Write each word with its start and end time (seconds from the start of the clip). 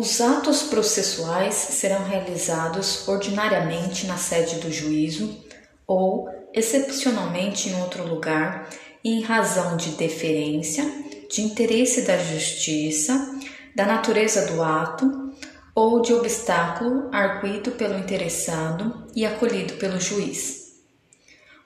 Os 0.00 0.18
atos 0.18 0.62
processuais 0.62 1.54
serão 1.54 2.02
realizados 2.04 3.06
ordinariamente 3.06 4.06
na 4.06 4.16
sede 4.16 4.54
do 4.54 4.72
juízo 4.72 5.44
ou, 5.86 6.26
excepcionalmente, 6.54 7.68
em 7.68 7.78
outro 7.82 8.08
lugar, 8.08 8.70
em 9.04 9.20
razão 9.20 9.76
de 9.76 9.90
deferência, 9.90 10.90
de 11.28 11.42
interesse 11.42 12.00
da 12.06 12.16
justiça, 12.16 13.30
da 13.76 13.84
natureza 13.84 14.46
do 14.46 14.62
ato 14.62 15.34
ou 15.74 16.00
de 16.00 16.14
obstáculo 16.14 17.10
arguído 17.12 17.72
pelo 17.72 17.98
interessado 17.98 19.06
e 19.14 19.26
acolhido 19.26 19.74
pelo 19.74 20.00
juiz. 20.00 20.76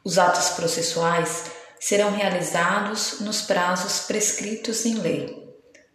Os 0.03 0.19
atos 0.19 0.49
processuais 0.49 1.45
serão 1.79 2.11
realizados 2.11 3.21
nos 3.21 3.43
prazos 3.43 4.01
prescritos 4.01 4.85
em 4.85 4.95
lei. 4.95 5.41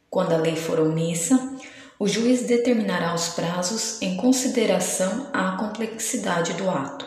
Quando 0.10 0.32
a 0.32 0.38
lei 0.38 0.56
for 0.56 0.80
omissa, 0.80 1.37
o 2.00 2.08
juiz 2.08 2.44
determinará 2.44 3.14
os 3.14 3.28
prazos 3.28 4.02
em 4.02 4.16
consideração 4.16 5.28
à 5.34 5.58
complexidade 5.58 6.54
do 6.54 6.70
ato. 6.70 7.06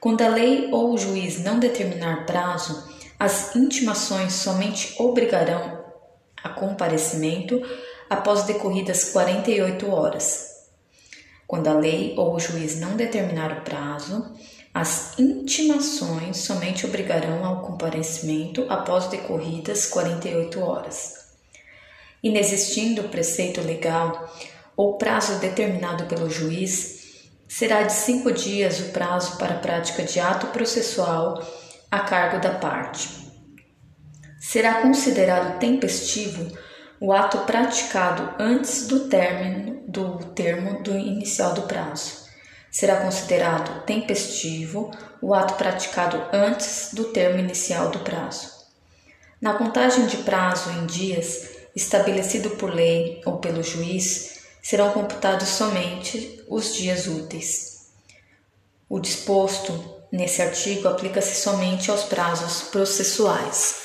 Quando 0.00 0.22
a 0.22 0.28
lei 0.28 0.68
ou 0.72 0.92
o 0.92 0.98
juiz 0.98 1.38
não 1.38 1.60
determinar 1.60 2.26
prazo, 2.26 2.90
as 3.16 3.54
intimações 3.54 4.32
somente 4.32 4.96
obrigarão 5.00 5.84
a 6.42 6.48
comparecimento 6.48 7.62
após 8.10 8.42
decorridas 8.42 9.04
48 9.04 9.88
horas. 9.88 10.48
Quando 11.46 11.68
a 11.68 11.74
lei 11.74 12.14
ou 12.18 12.34
o 12.34 12.40
juiz 12.40 12.80
não 12.80 12.96
determinar 12.96 13.58
o 13.58 13.60
prazo, 13.60 14.34
as 14.74 15.16
intimações 15.16 16.38
somente 16.38 16.84
obrigarão 16.84 17.44
ao 17.44 17.62
comparecimento 17.62 18.66
após 18.68 19.06
decorridas 19.06 19.86
48 19.86 20.60
horas. 20.60 21.21
Inexistindo 22.22 23.04
preceito 23.04 23.60
legal 23.60 24.32
ou 24.76 24.96
prazo 24.96 25.38
determinado 25.40 26.06
pelo 26.06 26.30
juiz, 26.30 27.30
será 27.48 27.82
de 27.82 27.92
cinco 27.92 28.30
dias 28.30 28.80
o 28.80 28.84
prazo 28.92 29.36
para 29.38 29.54
a 29.54 29.58
prática 29.58 30.02
de 30.02 30.20
ato 30.20 30.46
processual 30.48 31.42
a 31.90 32.00
cargo 32.00 32.40
da 32.40 32.52
parte. 32.54 33.08
Será 34.40 34.82
considerado 34.82 35.58
tempestivo 35.58 36.56
o 37.00 37.12
ato 37.12 37.38
praticado 37.38 38.34
antes 38.38 38.86
do 38.86 39.08
término 39.08 39.82
do 39.86 40.18
termo 40.34 40.82
do 40.82 40.96
inicial 40.96 41.52
do 41.52 41.62
prazo 41.62 42.22
será 42.72 43.02
considerado 43.02 43.84
tempestivo 43.84 44.90
o 45.20 45.34
ato 45.34 45.54
praticado 45.54 46.20
antes 46.32 46.88
do 46.94 47.04
termo 47.04 47.38
inicial 47.38 47.90
do 47.90 47.98
prazo. 47.98 48.50
Na 49.38 49.52
contagem 49.52 50.06
de 50.06 50.16
prazo 50.18 50.70
em 50.70 50.86
dias 50.86 51.50
estabelecido 51.74 52.50
por 52.50 52.74
lei 52.74 53.20
ou 53.24 53.38
pelo 53.38 53.62
juiz, 53.62 54.40
serão 54.62 54.92
computados 54.92 55.48
somente 55.48 56.42
os 56.48 56.74
dias 56.74 57.06
úteis. 57.06 57.88
O 58.88 59.00
disposto 59.00 60.02
nesse 60.12 60.42
artigo 60.42 60.86
aplica-se 60.86 61.40
somente 61.40 61.90
aos 61.90 62.04
prazos 62.04 62.68
processuais. 62.68 63.76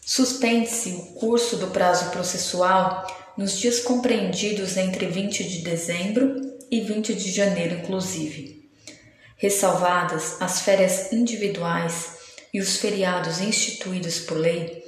Suspende-se 0.00 0.90
o 0.90 1.02
curso 1.14 1.56
do 1.56 1.68
prazo 1.68 2.10
processual 2.10 3.06
nos 3.36 3.58
dias 3.58 3.80
compreendidos 3.80 4.76
entre 4.76 5.06
20 5.06 5.42
de 5.42 5.58
dezembro 5.62 6.40
e 6.70 6.80
20 6.80 7.14
de 7.14 7.30
janeiro, 7.30 7.76
inclusive. 7.76 8.70
Ressalvadas 9.36 10.36
as 10.40 10.60
férias 10.60 11.12
individuais 11.12 12.12
e 12.54 12.60
os 12.60 12.76
feriados 12.76 13.40
instituídos 13.40 14.20
por 14.20 14.36
lei, 14.36 14.84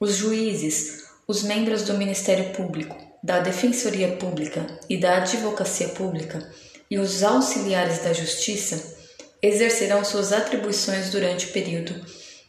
os 0.00 0.14
juízes, 0.16 1.04
os 1.26 1.42
membros 1.42 1.82
do 1.82 1.94
Ministério 1.94 2.52
Público, 2.52 2.96
da 3.22 3.40
Defensoria 3.40 4.16
Pública 4.16 4.66
e 4.88 4.96
da 4.96 5.16
Advocacia 5.16 5.88
Pública 5.88 6.48
e 6.90 6.98
os 6.98 7.22
auxiliares 7.22 7.98
da 7.98 8.12
Justiça 8.12 8.96
exercerão 9.42 10.04
suas 10.04 10.32
atribuições 10.32 11.10
durante 11.10 11.46
o 11.46 11.52
período 11.52 11.94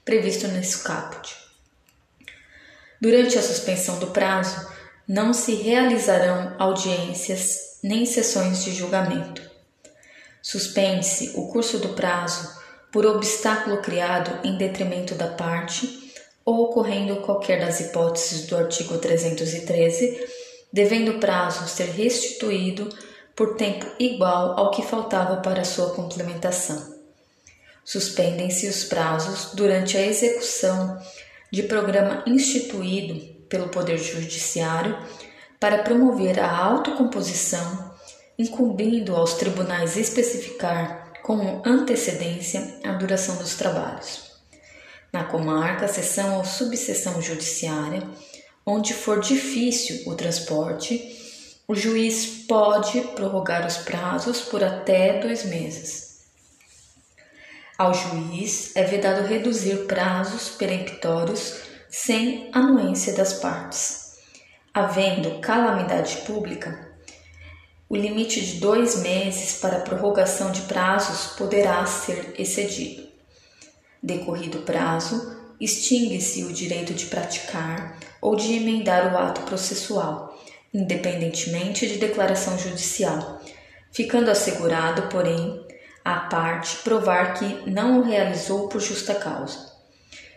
previsto 0.06 0.48
nesse 0.48 0.84
caput. 0.84 1.36
Durante 3.02 3.38
a 3.38 3.42
suspensão 3.42 4.00
do 4.00 4.08
prazo, 4.08 4.68
não 5.08 5.34
se 5.34 5.56
realizarão 5.56 6.56
audiências 6.60 7.80
nem 7.84 8.06
sessões 8.06 8.64
de 8.64 8.74
julgamento. 8.74 9.42
Suspende-se 10.42 11.34
o 11.36 11.48
curso 11.48 11.80
do 11.80 11.90
prazo 11.90 12.58
por 12.92 13.06
obstáculo 13.06 13.82
criado 13.82 14.46
em 14.46 14.58
detrimento 14.58 15.16
da 15.16 15.28
parte 15.28 16.09
ou 16.50 16.64
ocorrendo 16.64 17.18
qualquer 17.18 17.60
das 17.60 17.80
hipóteses 17.80 18.48
do 18.48 18.58
artigo 18.58 18.98
313, 18.98 20.20
devendo 20.74 21.12
o 21.12 21.20
prazo 21.20 21.68
ser 21.68 21.90
restituído 21.92 22.90
por 23.36 23.56
tempo 23.56 23.86
igual 24.00 24.58
ao 24.58 24.72
que 24.72 24.82
faltava 24.82 25.38
para 25.44 25.64
sua 25.64 25.92
complementação. 25.92 26.98
Suspendem-se 27.86 28.68
os 28.68 28.84
prazos 28.84 29.54
durante 29.54 29.96
a 29.96 30.04
execução 30.04 31.00
de 31.52 31.62
programa 31.64 32.24
instituído 32.26 33.20
pelo 33.48 33.70
Poder 33.70 34.00
Judiciário 34.00 34.98
para 35.60 35.84
promover 35.84 36.40
a 36.40 36.52
autocomposição, 36.52 37.94
incumbindo 38.40 39.16
aos 39.16 39.36
tribunais 39.36 39.96
especificar 39.96 41.14
com 41.22 41.62
antecedência 41.64 42.80
a 42.84 42.94
duração 42.94 43.36
dos 43.38 43.54
trabalhos. 43.54 44.29
Na 45.12 45.24
comarca, 45.24 45.88
seção 45.88 46.38
ou 46.38 46.46
subseção 46.46 47.22
judiciária, 47.22 48.08
onde 48.66 48.94
for 48.94 49.20
difícil 49.20 50.04
o 50.06 50.16
transporte, 50.16 51.18
o 51.68 51.76
juiz 51.76 52.46
pode 52.48 53.02
prorrogar 53.16 53.66
os 53.66 53.78
prazos 53.78 54.42
por 54.42 54.64
até 54.64 55.20
dois 55.20 55.46
meses. 55.46 56.10
Ao 57.78 57.94
juiz 57.94 58.76
é 58.76 58.84
vedado 58.84 59.26
reduzir 59.26 59.86
prazos 59.86 60.50
peremptórios 60.50 61.62
sem 61.90 62.50
anuência 62.52 63.14
das 63.14 63.34
partes. 63.34 64.18
Havendo 64.74 65.40
calamidade 65.40 66.18
pública, 66.18 66.88
o 67.88 67.96
limite 67.96 68.46
de 68.46 68.60
dois 68.60 69.02
meses 69.02 69.60
para 69.60 69.80
prorrogação 69.80 70.52
de 70.52 70.62
prazos 70.62 71.34
poderá 71.36 71.84
ser 71.88 72.36
excedido. 72.38 73.09
Decorrido 74.02 74.60
o 74.60 74.62
prazo, 74.62 75.38
extingue-se 75.60 76.44
o 76.46 76.54
direito 76.54 76.94
de 76.94 77.08
praticar 77.08 77.98
ou 78.22 78.36
de 78.36 78.54
emendar 78.54 79.14
o 79.14 79.18
ato 79.18 79.42
processual, 79.42 80.38
independentemente 80.74 81.88
de 81.88 81.98
declaração 81.98 82.58
judicial, 82.58 83.42
ficando 83.92 84.32
assegurado, 84.32 85.10
porém, 85.10 85.66
a 86.04 86.22
parte 86.22 86.78
provar 86.78 87.34
que 87.34 87.70
não 87.70 88.00
o 88.00 88.04
realizou 88.04 88.70
por 88.70 88.80
justa 88.80 89.14
causa. 89.14 89.70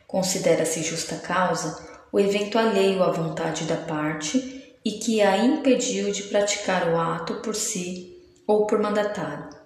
Considera-se 0.06 0.82
justa 0.82 1.16
causa 1.16 1.90
o 2.10 2.20
evento 2.20 2.58
alheio 2.58 3.02
à 3.02 3.10
vontade 3.10 3.64
da 3.64 3.76
parte 3.76 4.76
e 4.84 4.92
que 4.92 5.22
a 5.22 5.38
impediu 5.38 6.12
de 6.12 6.24
praticar 6.24 6.92
o 6.92 6.98
ato 6.98 7.36
por 7.36 7.54
si 7.54 8.20
ou 8.46 8.66
por 8.66 8.78
mandatário. 8.80 9.61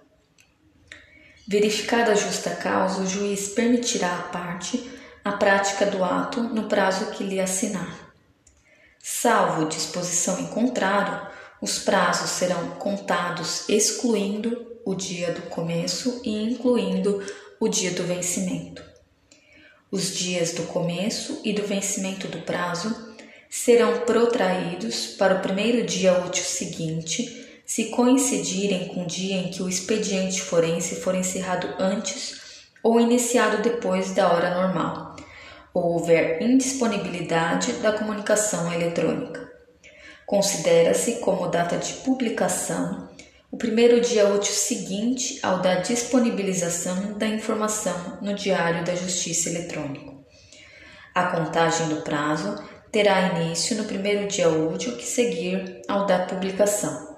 Verificada 1.48 2.12
a 2.12 2.14
justa 2.16 2.50
causa, 2.50 3.02
o 3.02 3.06
juiz 3.06 3.48
permitirá 3.48 4.16
à 4.16 4.22
parte 4.22 4.90
a 5.24 5.32
prática 5.32 5.86
do 5.86 6.02
ato 6.02 6.42
no 6.42 6.64
prazo 6.64 7.12
que 7.12 7.22
lhe 7.22 7.40
assinar. 7.40 8.12
Salvo 9.00 9.68
disposição 9.68 10.40
em 10.40 10.46
contrário, 10.48 11.28
os 11.62 11.78
prazos 11.78 12.30
serão 12.30 12.70
contados 12.70 13.68
excluindo 13.68 14.76
o 14.84 14.94
dia 14.94 15.32
do 15.32 15.42
começo 15.42 16.20
e 16.24 16.42
incluindo 16.42 17.24
o 17.60 17.68
dia 17.68 17.92
do 17.92 18.02
vencimento. 18.02 18.82
Os 19.90 20.16
dias 20.16 20.52
do 20.52 20.64
começo 20.64 21.40
e 21.44 21.52
do 21.52 21.62
vencimento 21.62 22.26
do 22.26 22.40
prazo 22.40 23.14
serão 23.48 24.00
protraídos 24.00 25.06
para 25.06 25.37
o 25.37 25.40
primeiro 25.40 25.87
dia 25.87 26.12
útil 26.25 26.44
seguinte, 26.44 27.56
se 27.66 27.86
coincidirem 27.86 28.88
com 28.88 29.02
o 29.02 29.06
dia 29.06 29.36
em 29.36 29.50
que 29.50 29.60
o 29.60 29.68
expediente 29.68 30.40
forense 30.40 31.00
for 31.00 31.16
encerrado 31.16 31.68
antes 31.80 32.46
ou 32.82 33.00
iniciado 33.00 33.60
depois 33.60 34.12
da 34.12 34.32
hora 34.32 34.54
normal, 34.54 35.16
ou 35.74 35.94
houver 35.94 36.40
indisponibilidade 36.40 37.72
da 37.74 37.92
comunicação 37.92 38.72
eletrônica. 38.72 39.50
Considera-se 40.24 41.16
como 41.16 41.48
data 41.48 41.76
de 41.76 41.94
publicação 41.94 43.08
o 43.50 43.56
primeiro 43.56 44.00
dia 44.00 44.28
útil 44.28 44.52
seguinte 44.52 45.40
ao 45.42 45.60
da 45.60 45.76
disponibilização 45.76 47.18
da 47.18 47.26
informação 47.26 48.18
no 48.22 48.34
Diário 48.34 48.84
da 48.84 48.94
Justiça 48.94 49.48
Eletrônico. 49.48 50.24
A 51.14 51.24
contagem 51.28 51.88
do 51.88 52.02
prazo 52.02 52.62
terá 52.92 53.34
início 53.34 53.76
no 53.76 53.84
primeiro 53.84 54.28
dia 54.28 54.48
útil 54.48 54.96
que 54.96 55.04
seguir 55.04 55.82
ao 55.88 56.06
da 56.06 56.26
publicação. 56.26 57.15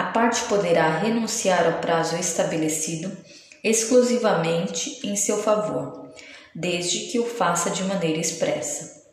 A 0.00 0.04
parte 0.04 0.44
poderá 0.44 0.96
renunciar 0.96 1.66
ao 1.66 1.78
prazo 1.78 2.16
estabelecido 2.16 3.14
exclusivamente 3.62 5.06
em 5.06 5.14
seu 5.14 5.42
favor, 5.42 6.08
desde 6.54 7.00
que 7.00 7.20
o 7.20 7.26
faça 7.26 7.68
de 7.68 7.84
maneira 7.84 8.18
expressa. 8.18 9.04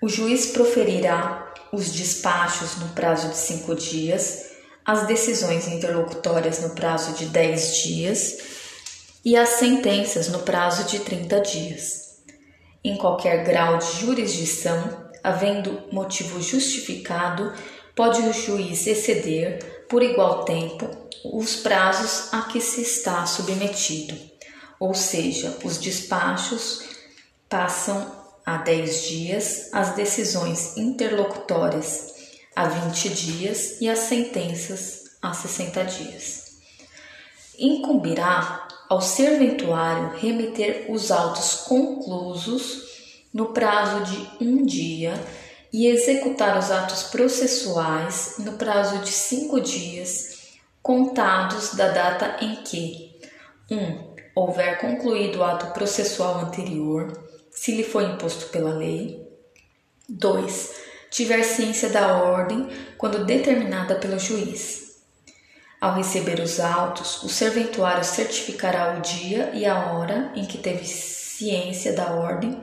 O 0.00 0.08
juiz 0.08 0.46
proferirá 0.52 1.52
os 1.72 1.90
despachos 1.90 2.76
no 2.76 2.90
prazo 2.90 3.30
de 3.30 3.38
cinco 3.38 3.74
dias, 3.74 4.52
as 4.84 5.04
decisões 5.08 5.66
interlocutórias 5.66 6.60
no 6.60 6.70
prazo 6.70 7.14
de 7.14 7.26
dez 7.26 7.78
dias 7.78 8.38
e 9.24 9.36
as 9.36 9.48
sentenças 9.48 10.28
no 10.28 10.44
prazo 10.44 10.84
de 10.84 11.00
30 11.00 11.40
dias. 11.40 12.22
Em 12.84 12.96
qualquer 12.96 13.42
grau 13.42 13.78
de 13.78 13.98
jurisdição, 13.98 15.10
havendo 15.24 15.88
motivo 15.90 16.40
justificado, 16.40 17.52
pode 17.94 18.22
o 18.22 18.32
juiz 18.32 18.86
exceder, 18.86 19.84
por 19.88 20.02
igual 20.02 20.44
tempo, 20.44 20.88
os 21.24 21.56
prazos 21.56 22.32
a 22.32 22.42
que 22.42 22.60
se 22.60 22.82
está 22.82 23.26
submetido, 23.26 24.16
ou 24.80 24.94
seja, 24.94 25.56
os 25.62 25.78
despachos 25.78 26.82
passam 27.48 28.10
a 28.44 28.56
10 28.56 29.02
dias, 29.02 29.68
as 29.72 29.94
decisões 29.94 30.76
interlocutórias 30.76 32.12
a 32.56 32.66
20 32.66 33.08
dias 33.10 33.80
e 33.80 33.88
as 33.88 34.00
sentenças 34.00 35.02
a 35.20 35.32
60 35.32 35.84
dias. 35.84 36.56
Incumbirá 37.58 38.66
ao 38.88 39.00
serventuário 39.00 40.18
remeter 40.18 40.86
os 40.88 41.10
autos 41.10 41.54
conclusos 41.66 42.82
no 43.32 43.46
prazo 43.52 44.04
de 44.04 44.44
um 44.44 44.66
dia 44.66 45.14
e 45.72 45.86
executar 45.86 46.58
os 46.58 46.70
atos 46.70 47.04
processuais 47.04 48.34
no 48.38 48.52
prazo 48.52 48.98
de 48.98 49.10
cinco 49.10 49.60
dias, 49.60 50.58
contados 50.82 51.74
da 51.74 51.88
data 51.88 52.36
em 52.44 52.56
que 52.56 53.12
1. 53.70 53.76
Um, 53.76 54.12
houver 54.34 54.78
concluído 54.78 55.38
o 55.38 55.44
ato 55.44 55.72
processual 55.72 56.40
anterior, 56.40 57.12
se 57.50 57.74
lhe 57.74 57.84
for 57.84 58.02
imposto 58.02 58.46
pela 58.46 58.74
lei. 58.74 59.26
2. 60.08 60.74
Tiver 61.10 61.42
ciência 61.42 61.88
da 61.88 62.16
ordem 62.16 62.68
quando 62.98 63.24
determinada 63.24 63.94
pelo 63.94 64.18
juiz. 64.18 64.82
Ao 65.80 65.94
receber 65.94 66.38
os 66.40 66.60
autos, 66.60 67.22
o 67.22 67.28
serventuário 67.28 68.04
certificará 68.04 68.96
o 68.96 69.00
dia 69.00 69.50
e 69.52 69.66
a 69.66 69.92
hora 69.92 70.32
em 70.36 70.44
que 70.44 70.58
teve 70.58 70.86
ciência 70.86 71.92
da 71.92 72.12
ordem, 72.12 72.56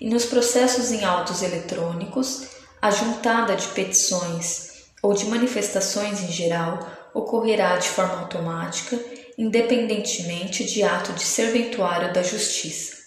e 0.00 0.08
nos 0.08 0.26
processos 0.26 0.90
em 0.90 1.04
autos 1.04 1.42
eletrônicos, 1.42 2.48
a 2.80 2.90
juntada 2.90 3.56
de 3.56 3.66
petições 3.68 4.68
ou 5.02 5.12
de 5.12 5.26
manifestações 5.26 6.22
em 6.22 6.30
geral 6.30 6.86
ocorrerá 7.14 7.76
de 7.76 7.88
forma 7.88 8.20
automática, 8.20 8.98
independentemente 9.36 10.64
de 10.64 10.82
ato 10.82 11.12
de 11.12 11.22
serventuário 11.22 12.12
da 12.12 12.22
Justiça. 12.22 12.98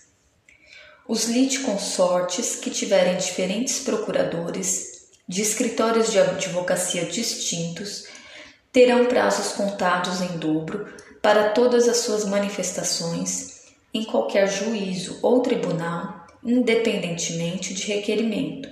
Os 1.07 1.25
litisconsortes 1.25 2.55
que 2.55 2.69
tiverem 2.69 3.17
diferentes 3.17 3.79
procuradores 3.79 5.09
de 5.27 5.41
escritórios 5.41 6.11
de 6.11 6.19
advocacia 6.19 7.05
distintos 7.05 8.05
terão 8.71 9.05
prazos 9.05 9.53
contados 9.53 10.21
em 10.21 10.37
dobro 10.37 10.87
para 11.21 11.49
todas 11.49 11.87
as 11.87 11.97
suas 11.97 12.25
manifestações 12.25 13.61
em 13.93 14.05
qualquer 14.05 14.47
juízo 14.47 15.19
ou 15.21 15.41
tribunal, 15.41 16.20
independentemente 16.43 17.73
de 17.73 17.87
requerimento. 17.87 18.69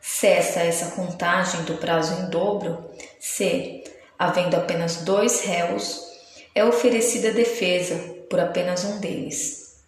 Cessa 0.00 0.60
essa 0.60 0.92
contagem 0.92 1.62
do 1.64 1.74
prazo 1.74 2.22
em 2.22 2.30
dobro 2.30 2.90
se, 3.18 3.84
havendo 4.18 4.56
apenas 4.56 4.98
dois 4.98 5.42
réus, 5.42 6.00
é 6.54 6.64
oferecida 6.64 7.32
defesa 7.32 7.96
por 8.28 8.40
apenas 8.40 8.84
um 8.84 8.98
deles. 8.98 9.82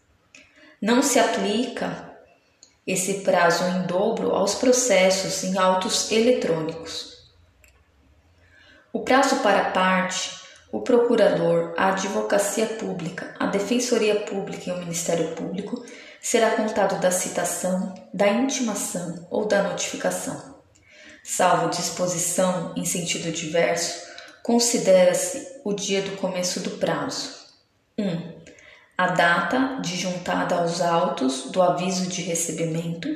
Não 0.80 1.02
se 1.02 1.18
aplica 1.18 2.12
esse 2.86 3.20
prazo 3.20 3.64
em 3.64 3.86
dobro 3.86 4.32
aos 4.32 4.56
processos 4.56 5.44
em 5.44 5.56
autos 5.56 6.10
eletrônicos. 6.10 7.12
O 8.92 9.00
prazo 9.00 9.36
para 9.36 9.70
parte, 9.70 10.30
o 10.70 10.80
procurador, 10.80 11.72
a 11.76 11.88
advocacia 11.88 12.66
pública, 12.66 13.34
a 13.38 13.46
defensoria 13.46 14.16
pública 14.16 14.70
e 14.70 14.72
o 14.72 14.78
Ministério 14.78 15.28
Público 15.34 15.84
será 16.22 16.52
contado 16.52 17.00
da 17.00 17.10
citação, 17.10 17.92
da 18.14 18.28
intimação 18.28 19.26
ou 19.28 19.44
da 19.44 19.64
notificação. 19.64 20.54
Salvo 21.24 21.68
disposição 21.68 22.72
em 22.76 22.84
sentido 22.84 23.32
diverso, 23.32 24.06
considera-se 24.42 25.60
o 25.64 25.74
dia 25.74 26.00
do 26.00 26.16
começo 26.16 26.60
do 26.60 26.70
prazo. 26.78 27.42
1. 27.98 28.08
Um, 28.08 28.32
a 28.96 29.08
data 29.08 29.80
de 29.80 29.96
juntada 29.96 30.54
aos 30.54 30.80
autos 30.80 31.50
do 31.50 31.60
aviso 31.60 32.06
de 32.06 32.22
recebimento, 32.22 33.08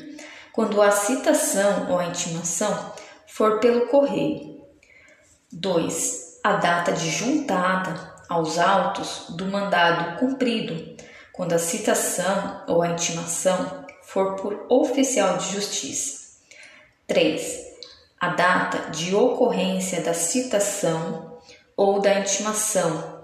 quando 0.53 0.83
a 0.83 0.91
citação 0.91 1.91
ou 1.91 1.99
a 1.99 2.07
intimação 2.07 2.93
for 3.27 3.61
pelo 3.61 3.87
correio 3.87 4.65
2. 5.53 6.41
A 6.43 6.57
data 6.57 6.93
de 6.93 7.11
juntada 7.11 8.15
aos 8.29 8.59
autos 8.59 9.27
do 9.31 9.47
mandado 9.47 10.19
cumprido, 10.19 10.97
quando 11.37 11.53
a 11.53 11.59
citação 11.59 12.63
ou 12.67 12.81
a 12.81 12.89
intimação 12.89 13.85
for 14.03 14.37
por 14.37 14.67
oficial 14.71 15.37
de 15.37 15.53
justiça. 15.53 16.39
3. 17.07 17.67
A 18.19 18.29
data 18.31 18.91
de 18.91 19.15
ocorrência 19.15 20.01
da 20.01 20.15
citação 20.15 21.39
ou 21.77 22.01
da 22.01 22.19
intimação, 22.19 23.23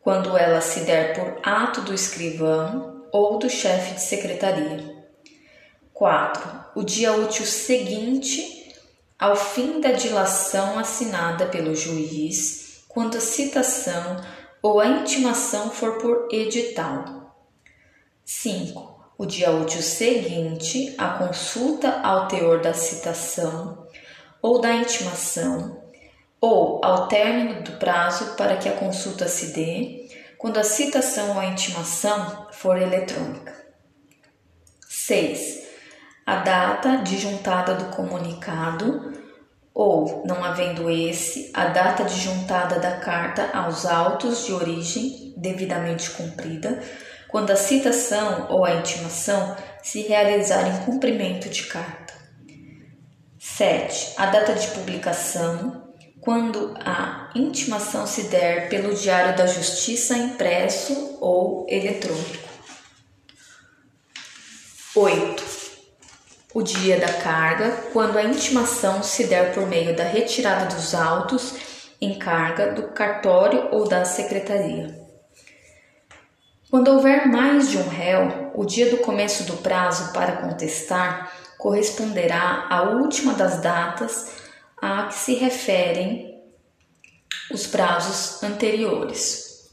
quando 0.00 0.36
ela 0.36 0.62
se 0.62 0.80
der 0.80 1.14
por 1.14 1.38
ato 1.42 1.82
do 1.82 1.92
escrivão 1.92 3.04
ou 3.12 3.38
do 3.38 3.50
chefe 3.50 3.94
de 3.94 4.00
secretaria. 4.00 5.04
4. 5.92 6.64
O 6.74 6.82
dia 6.82 7.12
útil 7.12 7.44
seguinte 7.44 8.62
ao 9.18 9.36
fim 9.36 9.78
da 9.78 9.92
dilação 9.92 10.78
assinada 10.78 11.46
pelo 11.46 11.76
juiz, 11.76 12.82
quando 12.88 13.18
a 13.18 13.20
citação 13.20 14.16
ou 14.60 14.80
a 14.80 14.86
intimação 14.86 15.70
for 15.70 15.98
por 15.98 16.28
edital. 16.32 17.21
5. 18.24 19.12
O 19.18 19.26
dia 19.26 19.50
útil 19.50 19.82
seguinte 19.82 20.94
à 20.98 21.10
consulta 21.10 22.00
ao 22.02 22.28
teor 22.28 22.60
da 22.60 22.74
citação 22.74 23.86
ou 24.40 24.60
da 24.60 24.72
intimação, 24.74 25.80
ou 26.40 26.84
ao 26.84 27.06
término 27.06 27.62
do 27.62 27.72
prazo 27.72 28.34
para 28.36 28.56
que 28.56 28.68
a 28.68 28.76
consulta 28.76 29.28
se 29.28 29.52
dê, 29.52 30.08
quando 30.38 30.58
a 30.58 30.64
citação 30.64 31.30
ou 31.30 31.38
a 31.38 31.46
intimação 31.46 32.48
for 32.52 32.76
eletrônica. 32.76 33.54
6 34.88 35.62
a 36.24 36.36
data 36.36 36.98
de 36.98 37.18
juntada 37.18 37.74
do 37.74 37.96
comunicado 37.96 39.12
ou, 39.74 40.22
não 40.26 40.44
havendo 40.44 40.90
esse, 40.90 41.50
a 41.54 41.66
data 41.66 42.04
de 42.04 42.20
juntada 42.20 42.78
da 42.78 42.98
carta 42.98 43.50
aos 43.52 43.86
autos 43.86 44.44
de 44.44 44.52
origem 44.52 45.34
devidamente 45.36 46.10
cumprida, 46.10 46.80
quando 47.32 47.50
a 47.50 47.56
citação 47.56 48.46
ou 48.50 48.64
a 48.64 48.74
intimação 48.74 49.56
se 49.82 50.02
realizar 50.02 50.68
em 50.68 50.84
cumprimento 50.84 51.48
de 51.48 51.64
carta. 51.64 52.14
7. 53.40 54.12
A 54.18 54.26
data 54.26 54.54
de 54.54 54.68
publicação, 54.68 55.92
quando 56.20 56.74
a 56.78 57.30
intimação 57.34 58.06
se 58.06 58.24
der 58.24 58.68
pelo 58.68 58.94
Diário 58.94 59.36
da 59.36 59.46
Justiça 59.46 60.16
impresso 60.16 61.18
ou 61.20 61.66
eletrônico. 61.68 62.52
8 64.94 65.62
o 66.54 66.62
dia 66.62 66.98
da 67.00 67.10
carga, 67.10 67.70
quando 67.94 68.18
a 68.18 68.24
intimação 68.24 69.02
se 69.02 69.24
der 69.24 69.54
por 69.54 69.66
meio 69.66 69.96
da 69.96 70.04
retirada 70.04 70.74
dos 70.74 70.94
autos 70.94 71.54
em 71.98 72.18
carga 72.18 72.72
do 72.72 72.88
cartório 72.88 73.68
ou 73.70 73.88
da 73.88 74.04
secretaria. 74.04 75.01
Quando 76.72 76.88
houver 76.88 77.28
mais 77.28 77.68
de 77.68 77.76
um 77.76 77.86
réu, 77.86 78.50
o 78.54 78.64
dia 78.64 78.88
do 78.88 78.96
começo 78.96 79.44
do 79.44 79.58
prazo 79.58 80.10
para 80.10 80.38
contestar 80.38 81.30
corresponderá 81.58 82.66
à 82.70 82.80
última 82.84 83.34
das 83.34 83.60
datas 83.60 84.38
a 84.80 85.02
que 85.02 85.14
se 85.14 85.34
referem 85.34 86.42
os 87.50 87.66
prazos 87.66 88.42
anteriores. 88.42 89.70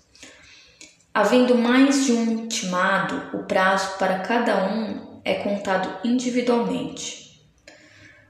Havendo 1.14 1.58
mais 1.58 2.06
de 2.06 2.12
um 2.12 2.32
intimado, 2.32 3.30
o 3.34 3.44
prazo 3.44 3.98
para 3.98 4.20
cada 4.20 4.66
um 4.66 5.22
é 5.24 5.36
contado 5.36 6.06
individualmente. 6.06 7.50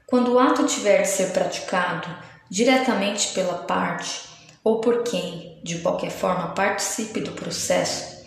Quando 0.06 0.34
o 0.34 0.38
ato 0.38 0.64
tiver 0.64 1.02
de 1.02 1.08
ser 1.08 1.32
praticado 1.32 2.08
diretamente 2.48 3.34
pela 3.34 3.64
parte 3.64 4.28
ou 4.62 4.80
por 4.80 5.02
quem, 5.02 5.60
de 5.64 5.80
qualquer 5.80 6.12
forma, 6.12 6.54
participe 6.54 7.18
do 7.18 7.32
processo, 7.32 8.19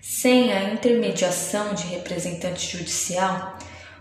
sem 0.00 0.52
a 0.52 0.72
intermediação 0.72 1.74
de 1.74 1.84
representante 1.84 2.76
judicial, 2.76 3.56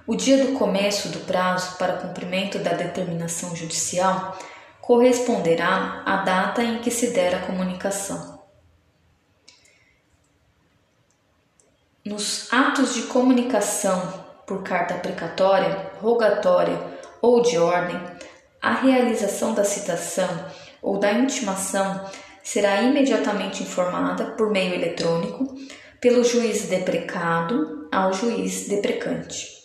o 0.08 0.16
dia 0.16 0.46
do 0.46 0.58
começo 0.58 1.10
do 1.10 1.20
prazo 1.20 1.78
para 1.78 1.98
cumprimento 1.98 2.58
da 2.60 2.74
determinação 2.74 3.56
judicial 3.56 4.38
corresponderá 4.82 6.02
à 6.06 6.18
data 6.18 6.64
em 6.64 6.80
que 6.80 6.90
se 6.90 7.12
der 7.12 7.36
a 7.36 7.46
comunicação. 7.46 8.40
Nos 12.04 12.52
atos 12.52 12.96
de 12.96 13.04
comunicação 13.04 14.26
por 14.48 14.64
carta 14.64 14.96
precatória, 14.96 15.92
rogatória 16.02 16.82
ou 17.22 17.42
de 17.42 17.60
ordem, 17.60 18.02
a 18.60 18.74
realização 18.74 19.54
da 19.54 19.64
citação 19.64 20.28
ou 20.82 20.98
da 20.98 21.12
intimação 21.14 22.10
será 22.44 22.82
imediatamente 22.82 23.62
informada 23.62 24.32
por 24.32 24.50
meio 24.50 24.74
eletrônico 24.74 25.56
pelo 26.00 26.24
juiz 26.24 26.64
deprecado 26.64 27.88
ao 27.92 28.14
juiz 28.14 28.68
deprecante. 28.68 29.60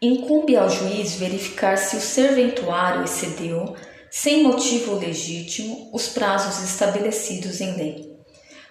Incumbe 0.00 0.56
ao 0.56 0.68
juiz 0.68 1.14
verificar 1.16 1.76
se 1.76 1.96
o 1.96 2.00
serventuário 2.00 3.04
excedeu, 3.04 3.74
sem 4.10 4.42
motivo 4.42 4.94
legítimo, 4.94 5.90
os 5.92 6.08
prazos 6.08 6.62
estabelecidos 6.62 7.60
em 7.60 7.76
lei. 7.76 8.16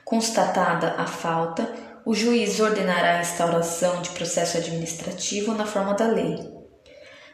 Constatada 0.05 0.93
a 0.97 1.07
falta, 1.07 1.67
o 2.05 2.13
juiz 2.13 2.59
ordenará 2.59 3.17
a 3.17 3.21
instauração 3.21 4.01
de 4.01 4.11
processo 4.11 4.57
administrativo 4.57 5.53
na 5.53 5.65
forma 5.65 5.95
da 5.95 6.07
lei. 6.07 6.37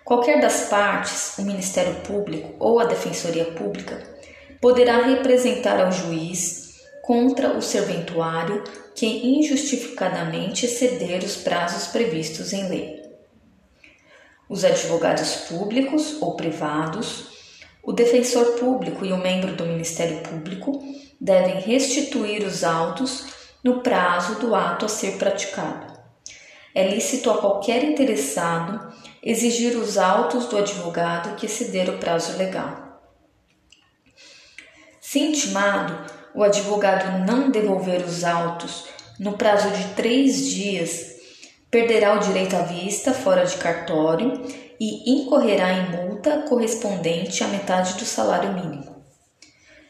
Qualquer 0.05 0.41
das 0.41 0.69
partes, 0.69 1.37
o 1.37 1.43
Ministério 1.43 1.95
Público 2.01 2.55
ou 2.57 2.79
a 2.79 2.85
Defensoria 2.85 3.45
Pública, 3.51 4.01
poderá 4.61 5.01
representar 5.01 5.79
ao 5.79 5.91
juiz 5.91 6.60
contra 7.11 7.57
o 7.57 7.61
serventuário 7.61 8.63
que 8.95 9.05
injustificadamente 9.05 10.65
exceder 10.65 11.21
os 11.21 11.35
prazos 11.35 11.87
previstos 11.87 12.53
em 12.53 12.69
lei. 12.69 13.01
Os 14.47 14.63
advogados 14.63 15.35
públicos 15.49 16.21
ou 16.21 16.37
privados, 16.37 17.25
o 17.83 17.91
defensor 17.91 18.53
público 18.57 19.03
e 19.05 19.11
o 19.11 19.17
membro 19.17 19.57
do 19.57 19.65
Ministério 19.65 20.21
Público 20.21 20.81
devem 21.19 21.59
restituir 21.59 22.45
os 22.45 22.63
autos 22.63 23.25
no 23.61 23.81
prazo 23.81 24.35
do 24.35 24.55
ato 24.55 24.85
a 24.85 24.87
ser 24.87 25.17
praticado. 25.17 25.93
É 26.73 26.87
lícito 26.87 27.29
a 27.29 27.39
qualquer 27.39 27.83
interessado 27.83 28.89
exigir 29.21 29.75
os 29.75 29.97
autos 29.97 30.45
do 30.45 30.57
advogado 30.57 31.35
que 31.35 31.45
exceder 31.45 31.89
o 31.89 31.97
prazo 31.97 32.37
legal. 32.37 33.01
Se 35.01 35.19
intimado, 35.19 36.20
o 36.33 36.43
advogado 36.43 37.25
não 37.25 37.49
devolver 37.49 38.03
os 38.03 38.23
autos 38.23 38.85
no 39.19 39.33
prazo 39.33 39.69
de 39.71 39.83
três 39.93 40.47
dias, 40.47 41.11
perderá 41.69 42.15
o 42.15 42.19
direito 42.19 42.55
à 42.55 42.63
vista 42.63 43.13
fora 43.13 43.45
de 43.45 43.55
cartório 43.57 44.41
e 44.79 45.21
incorrerá 45.21 45.71
em 45.71 45.91
multa 45.91 46.41
correspondente 46.49 47.43
à 47.43 47.47
metade 47.47 47.93
do 47.93 48.05
salário 48.05 48.53
mínimo. 48.53 49.03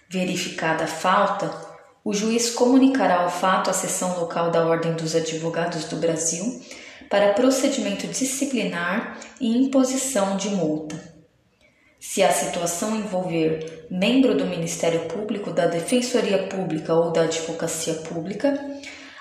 Verificada 0.10 0.84
a 0.84 0.88
falta, 0.88 1.50
o 2.04 2.14
juiz 2.14 2.50
comunicará 2.50 3.26
o 3.26 3.30
fato 3.30 3.70
à 3.70 3.74
seção 3.74 4.20
local 4.20 4.52
da 4.52 4.66
Ordem 4.66 4.94
dos 4.94 5.16
Advogados 5.16 5.86
do 5.86 5.96
Brasil 5.96 6.62
para 7.10 7.34
procedimento 7.34 8.08
disciplinar 8.08 9.18
e 9.40 9.66
imposição 9.66 10.36
de 10.36 10.50
multa. 10.50 11.11
Se 12.04 12.24
a 12.24 12.32
situação 12.32 12.96
envolver 12.96 13.86
membro 13.92 14.36
do 14.36 14.48
Ministério 14.48 15.02
Público, 15.02 15.52
da 15.52 15.68
Defensoria 15.68 16.48
Pública 16.48 16.96
ou 16.96 17.12
da 17.12 17.22
Advocacia 17.22 17.94
Pública, 17.94 18.60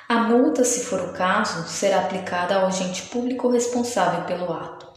a 0.08 0.20
multa, 0.22 0.64
se 0.64 0.86
for 0.86 0.98
o 1.02 1.12
caso, 1.12 1.68
será 1.68 2.00
aplicada 2.00 2.54
ao 2.54 2.66
agente 2.66 3.02
público 3.02 3.50
responsável 3.50 4.24
pelo 4.24 4.50
ato. 4.50 4.88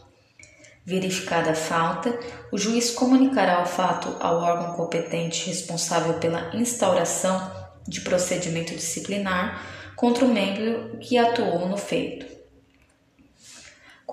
Verificada 0.82 1.50
a 1.50 1.54
falta, 1.54 2.18
o 2.50 2.56
juiz 2.56 2.90
comunicará 2.90 3.62
o 3.62 3.66
fato 3.66 4.16
ao 4.18 4.38
órgão 4.38 4.72
competente 4.76 5.46
responsável 5.46 6.14
pela 6.14 6.56
instauração 6.56 7.52
de 7.86 8.00
procedimento 8.00 8.74
disciplinar 8.74 9.62
contra 9.94 10.24
o 10.24 10.28
membro 10.28 10.96
que 11.00 11.18
atuou 11.18 11.68
no 11.68 11.76
feito. 11.76 12.33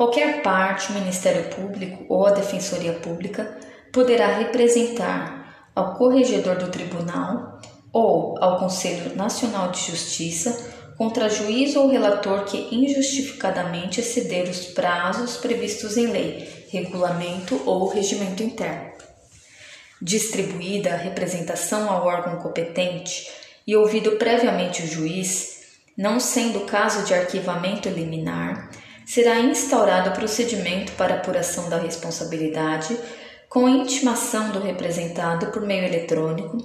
Qualquer 0.01 0.41
parte, 0.41 0.91
o 0.91 0.96
Ministério 0.96 1.43
Público 1.51 2.05
ou 2.10 2.25
a 2.25 2.31
Defensoria 2.31 2.93
Pública 2.93 3.55
poderá 3.93 4.36
representar 4.36 5.70
ao 5.75 5.93
corregedor 5.93 6.55
do 6.55 6.72
tribunal 6.72 7.62
ou 7.93 8.36
ao 8.43 8.58
Conselho 8.58 9.15
Nacional 9.15 9.70
de 9.70 9.79
Justiça 9.79 10.74
contra 10.98 11.29
juiz 11.29 11.75
ou 11.75 11.88
relator 11.88 12.46
que 12.46 12.75
injustificadamente 12.75 14.00
exceder 14.00 14.50
os 14.50 14.65
prazos 14.65 15.38
previstos 15.38 15.96
em 15.98 16.08
lei, 16.08 16.65
regulamento 16.72 17.62
ou 17.63 17.88
regimento 17.88 18.41
interno. 18.41 18.93
Distribuída 20.01 20.96
a 20.96 20.98
representação 20.98 21.88
ao 21.88 22.08
órgão 22.08 22.38
competente, 22.38 23.29
e 23.67 23.75
ouvido 23.75 24.13
previamente 24.13 24.81
o 24.81 24.88
juiz, 24.88 25.60
não 25.96 26.20
sendo 26.20 26.62
caso 26.62 27.05
de 27.05 27.13
arquivamento 27.13 27.88
liminar, 27.88 28.67
será 29.12 29.41
instaurado 29.41 30.12
o 30.12 30.13
procedimento 30.13 30.94
para 30.94 31.15
apuração 31.15 31.70
da 31.70 31.77
responsabilidade 31.77 32.98
com 33.50 33.68
intimação 33.68 34.51
do 34.51 34.62
representado 34.62 35.48
por 35.48 35.63
meio 35.63 35.84
eletrônico 35.84 36.58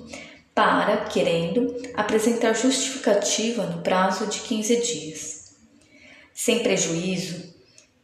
para, 0.54 0.98
querendo, 1.06 1.74
apresentar 1.94 2.52
justificativa 2.52 3.64
no 3.64 3.82
prazo 3.82 4.28
de 4.28 4.38
15 4.38 4.76
dias. 4.76 5.56
Sem 6.32 6.62
prejuízo 6.62 7.52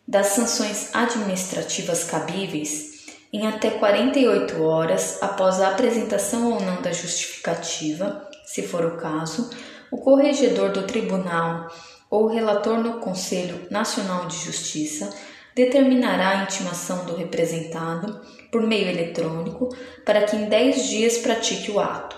das 0.08 0.26
sanções 0.26 0.92
administrativas 0.92 2.02
cabíveis, 2.02 3.06
em 3.32 3.46
até 3.46 3.70
48 3.70 4.60
horas 4.60 5.22
após 5.22 5.60
a 5.60 5.68
apresentação 5.68 6.52
ou 6.52 6.60
não 6.60 6.82
da 6.82 6.90
justificativa, 6.90 8.28
se 8.44 8.62
for 8.62 8.84
o 8.86 8.96
caso, 8.96 9.50
o 9.88 9.98
corregedor 9.98 10.72
do 10.72 10.82
tribunal 10.82 11.70
ou 12.12 12.26
relator 12.26 12.76
no 12.76 13.00
Conselho 13.00 13.66
Nacional 13.70 14.26
de 14.26 14.36
Justiça 14.36 15.08
determinará 15.54 16.28
a 16.28 16.42
intimação 16.42 17.06
do 17.06 17.16
representado 17.16 18.20
por 18.50 18.60
meio 18.60 18.86
eletrônico 18.86 19.74
para 20.04 20.22
que 20.24 20.36
em 20.36 20.44
10 20.44 20.88
dias 20.90 21.16
pratique 21.16 21.70
o 21.70 21.80
ato. 21.80 22.14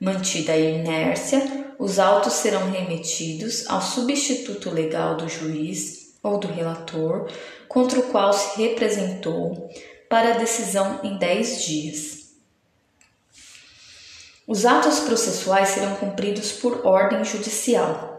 Mantida 0.00 0.52
a 0.52 0.56
inércia, 0.56 1.74
os 1.78 1.98
autos 1.98 2.32
serão 2.32 2.70
remetidos 2.70 3.68
ao 3.68 3.82
substituto 3.82 4.70
legal 4.70 5.14
do 5.18 5.28
juiz 5.28 6.14
ou 6.22 6.38
do 6.38 6.48
relator 6.48 7.30
contra 7.68 8.00
o 8.00 8.04
qual 8.04 8.32
se 8.32 8.62
representou 8.62 9.68
para 10.08 10.38
decisão 10.38 11.00
em 11.02 11.18
10 11.18 11.64
dias. 11.66 12.32
Os 14.46 14.64
atos 14.64 15.00
processuais 15.00 15.68
serão 15.68 15.96
cumpridos 15.96 16.50
por 16.52 16.86
ordem 16.86 17.22
judicial. 17.26 18.12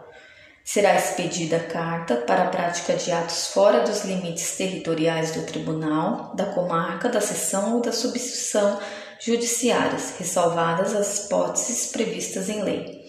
Será 0.63 0.95
expedida 0.95 1.59
carta 1.59 2.15
para 2.15 2.43
a 2.45 2.49
prática 2.49 2.95
de 2.95 3.11
atos 3.11 3.47
fora 3.47 3.81
dos 3.81 4.05
limites 4.05 4.55
territoriais 4.55 5.31
do 5.31 5.45
tribunal, 5.45 6.33
da 6.35 6.45
comarca, 6.45 7.09
da 7.09 7.19
seção 7.19 7.75
ou 7.75 7.81
da 7.81 7.91
subseção 7.91 8.79
judiciárias, 9.19 10.15
ressalvadas 10.17 10.95
as 10.95 11.25
hipóteses 11.25 11.91
previstas 11.91 12.47
em 12.47 12.63
lei. 12.63 13.03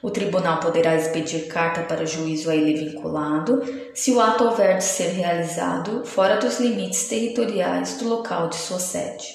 O 0.00 0.10
tribunal 0.10 0.60
poderá 0.60 0.94
expedir 0.94 1.48
carta 1.48 1.82
para 1.82 2.06
juízo 2.06 2.48
a 2.48 2.54
ele 2.54 2.90
vinculado, 2.90 3.60
se 3.92 4.12
o 4.12 4.20
ato 4.20 4.44
houver 4.44 4.78
de 4.78 4.84
ser 4.84 5.08
realizado 5.08 6.06
fora 6.06 6.36
dos 6.36 6.58
limites 6.58 7.08
territoriais 7.08 7.98
do 7.98 8.08
local 8.08 8.48
de 8.48 8.56
sua 8.56 8.78
sede. 8.78 9.26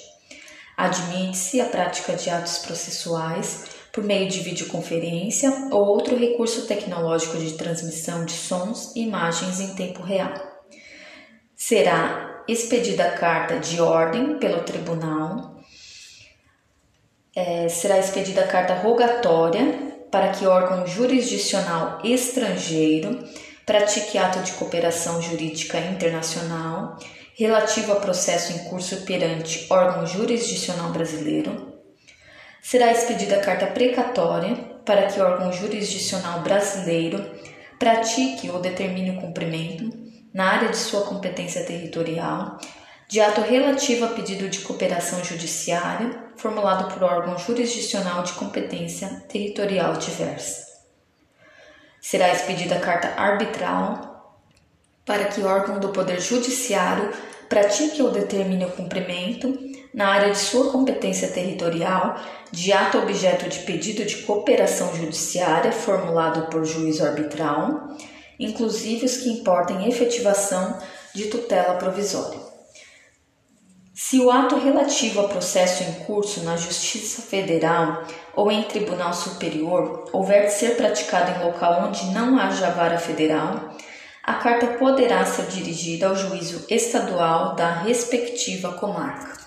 Admite-se 0.77 1.62
a 1.62 1.65
prática 1.65 2.15
de 2.15 2.29
atos 2.29 2.58
processuais 2.60 3.75
por 3.95 4.03
meio 4.03 4.27
de 4.27 4.41
videoconferência 4.41 5.69
ou 5.71 5.87
outro 5.87 6.17
recurso 6.17 6.67
tecnológico 6.67 7.37
de 7.37 7.53
transmissão 7.53 8.25
de 8.25 8.33
sons 8.33 8.93
e 8.93 8.99
imagens 8.99 9.61
em 9.61 9.73
tempo 9.73 10.03
real. 10.03 10.33
Será 11.55 12.43
expedida 12.45 13.11
carta 13.11 13.57
de 13.57 13.79
ordem 13.79 14.37
pelo 14.37 14.63
tribunal, 14.63 15.55
é, 17.33 17.69
será 17.69 17.97
expedida 17.97 18.45
carta 18.45 18.73
rogatória 18.73 19.95
para 20.11 20.29
que 20.29 20.45
órgão 20.45 20.85
jurisdicional 20.85 21.99
estrangeiro 22.03 23.23
pratique 23.65 24.17
ato 24.17 24.39
de 24.39 24.51
cooperação 24.53 25.21
jurídica 25.21 25.79
internacional 25.79 26.99
relativo 27.33 27.93
a 27.93 27.95
processo 27.95 28.51
em 28.51 28.69
curso 28.69 29.05
perante 29.05 29.65
órgão 29.69 30.05
jurisdicional 30.05 30.91
brasileiro. 30.91 31.75
Será 32.67 32.91
expedida 32.91 33.41
carta 33.41 33.67
precatória 33.67 34.55
para 34.84 35.05
que 35.05 35.19
o 35.19 35.24
órgão 35.24 35.53
jurisdicional 35.53 36.39
brasileiro 36.39 37.24
pratique 37.77 38.50
ou 38.50 38.60
determine 38.60 39.12
o 39.12 39.22
cumprimento, 39.22 39.95
na 40.34 40.45
área 40.45 40.69
de 40.69 40.77
sua 40.77 41.03
competência 41.03 41.63
territorial, 41.63 42.57
de 43.07 43.22
ato 43.22 43.41
relativo 43.41 44.05
a 44.05 44.07
pedido 44.07 44.50
de 44.50 44.62
cooperação 44.62 45.24
judiciária 45.24 46.31
formulado 46.38 46.91
por 46.91 47.03
órgão 47.03 47.38
jurisdicional 47.38 48.24
de 48.24 48.34
competência 48.34 49.10
territorial 49.29 49.93
diversa. 49.98 50.65
Será 52.01 52.31
expedida 52.31 52.79
carta 52.79 53.10
arbitral 53.10 54.41
para 55.05 55.25
que 55.25 55.39
o 55.39 55.45
órgão 55.45 55.79
do 55.79 55.89
Poder 55.89 56.19
Judiciário 56.19 57.13
pratique 57.49 58.01
ou 58.01 58.11
determine 58.11 58.65
o 58.65 58.71
cumprimento, 58.71 59.57
na 59.93 60.09
área 60.09 60.31
de 60.31 60.37
sua 60.37 60.71
competência 60.71 61.29
territorial, 61.29 62.19
de 62.51 62.73
ato 62.73 62.97
objeto 62.97 63.47
de 63.47 63.59
pedido 63.59 64.03
de 64.03 64.17
cooperação 64.23 64.93
judiciária 64.95 65.71
formulado 65.71 66.49
por 66.49 66.65
juiz 66.65 67.01
arbitral, 67.01 67.95
inclusive 68.39 69.05
os 69.05 69.17
que 69.17 69.29
importem 69.29 69.87
efetivação 69.87 70.77
de 71.13 71.27
tutela 71.27 71.75
provisória. 71.75 72.39
Se 73.93 74.19
o 74.19 74.29
ato 74.29 74.57
relativo 74.57 75.21
a 75.21 75.27
processo 75.29 75.81
em 75.83 75.93
curso 76.05 76.43
na 76.43 76.57
Justiça 76.57 77.21
Federal 77.21 78.03
ou 78.35 78.51
em 78.51 78.63
Tribunal 78.63 79.13
Superior 79.13 80.09
houver 80.11 80.47
de 80.47 80.53
ser 80.53 80.75
praticado 80.75 81.31
em 81.31 81.45
local 81.45 81.87
onde 81.87 82.05
não 82.07 82.37
haja 82.37 82.69
vara 82.71 82.97
federal, 82.97 83.75
a 84.27 84.34
carta 84.34 84.65
poderá 84.79 85.24
ser 85.24 85.46
dirigida 85.46 86.08
ao 86.08 86.15
juízo 86.15 86.65
estadual 86.67 87.53
da 87.53 87.84
respectiva 87.84 88.74
comarca. 88.74 89.44